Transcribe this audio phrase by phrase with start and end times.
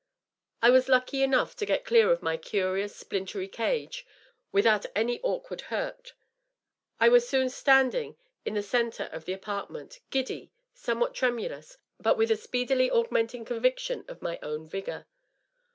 [0.63, 4.03] I was lucky enough to get clear of my curious, splintery cage
[4.51, 6.13] without any awkward hurt.
[6.99, 12.17] I was soon standing in the centre of the apart ment, giddy, somewhat tremulous, but
[12.17, 15.05] with a speedily augmenting con viction of my own vigor.